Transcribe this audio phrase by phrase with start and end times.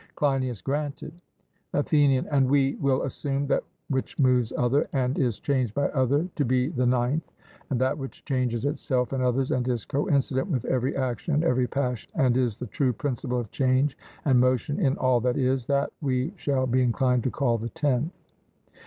[0.15, 1.13] CLEINIAS: Granted.
[1.73, 6.43] ATHENIAN: And we will assume that which moves other, and is changed by other, to
[6.43, 7.31] be the ninth,
[7.69, 11.67] and that which changes itself and others, and is coincident with every action and every
[11.67, 13.95] passion, and is the true principle of change
[14.25, 18.11] and motion in all that is that we shall be inclined to call the tenth.